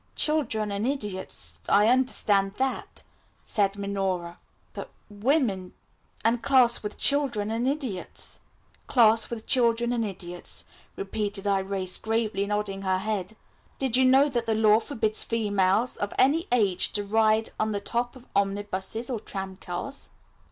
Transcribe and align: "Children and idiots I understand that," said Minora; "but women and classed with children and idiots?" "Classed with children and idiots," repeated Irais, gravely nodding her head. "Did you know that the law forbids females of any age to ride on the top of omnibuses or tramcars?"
"Children 0.15 0.71
and 0.71 0.87
idiots 0.87 1.59
I 1.69 1.87
understand 1.87 2.55
that," 2.55 3.03
said 3.43 3.77
Minora; 3.77 4.39
"but 4.73 4.89
women 5.11 5.75
and 6.25 6.41
classed 6.41 6.81
with 6.81 6.97
children 6.97 7.51
and 7.51 7.67
idiots?" 7.67 8.39
"Classed 8.87 9.29
with 9.29 9.45
children 9.45 9.93
and 9.93 10.03
idiots," 10.03 10.65
repeated 10.95 11.45
Irais, 11.45 12.01
gravely 12.01 12.47
nodding 12.47 12.81
her 12.81 12.97
head. 12.97 13.35
"Did 13.77 13.95
you 13.95 14.05
know 14.05 14.27
that 14.27 14.47
the 14.47 14.55
law 14.55 14.79
forbids 14.79 15.21
females 15.21 15.97
of 15.97 16.15
any 16.17 16.47
age 16.51 16.93
to 16.93 17.03
ride 17.03 17.51
on 17.59 17.71
the 17.71 17.79
top 17.79 18.15
of 18.15 18.25
omnibuses 18.35 19.07
or 19.07 19.19
tramcars?" 19.19 20.09